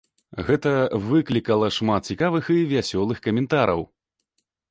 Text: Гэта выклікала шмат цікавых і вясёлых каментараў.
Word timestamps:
Гэта 0.45 0.71
выклікала 1.09 1.67
шмат 1.77 2.01
цікавых 2.09 2.49
і 2.57 2.59
вясёлых 2.73 3.17
каментараў. 3.27 3.81